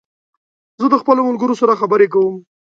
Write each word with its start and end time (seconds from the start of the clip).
زه 0.81 0.85
د 0.93 0.95
خپلو 1.01 1.21
ملګرو 1.29 1.59
سره 1.61 1.79
خبري 1.81 2.07
کوم 2.13 2.35